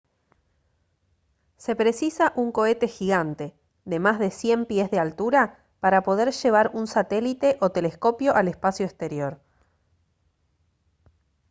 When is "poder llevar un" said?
6.01-6.87